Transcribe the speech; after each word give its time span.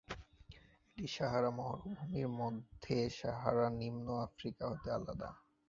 এটি 0.87 1.05
সাহারা 1.15 1.49
মরুভূমির 1.57 2.29
মাধ্যমে 2.39 2.99
সাহারা-নিম্ন 3.19 4.07
আফ্রিকা 4.25 4.63
হতে 4.71 4.87
আলাদা। 4.91 5.29